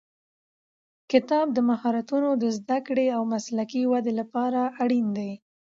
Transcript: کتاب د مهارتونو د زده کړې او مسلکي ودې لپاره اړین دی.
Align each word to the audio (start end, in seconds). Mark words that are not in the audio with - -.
کتاب 1.11 1.47
د 1.53 1.59
مهارتونو 1.69 2.29
د 2.41 2.43
زده 2.57 2.77
کړې 2.87 3.07
او 3.15 3.21
مسلکي 3.33 3.81
ودې 3.91 4.13
لپاره 4.19 4.59
اړین 4.83 5.07
دی. 5.17 5.31